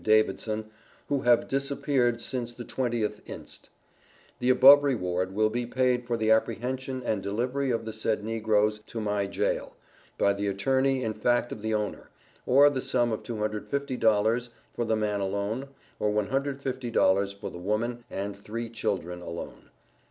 [0.03, 0.65] Davidson,
[1.09, 3.69] who have disappeared since the 20th inst.
[4.39, 8.79] The above reward will be paid for the apprehension and delivery of the said Negroes
[8.87, 9.75] to my Jail,
[10.17, 12.09] by the attorney in fact of the owner,
[12.47, 15.67] or the sum of $250 for the man alone,
[15.99, 19.69] or $150 for the woman and three children alone.